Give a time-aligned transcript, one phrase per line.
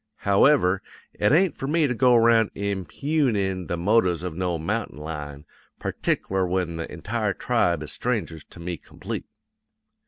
[0.25, 0.81] However,
[1.13, 5.45] it ain't for me to go 'round impugnin' the motives of no mountain lion;
[5.79, 9.27] partic'lar when the entire tribe is strangers to me complete.